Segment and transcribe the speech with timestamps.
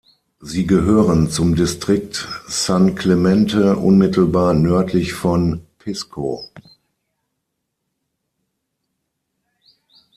[0.39, 6.49] Sie gehören zum Distrikt San Clemente unmittelbar nördlich von Pisco.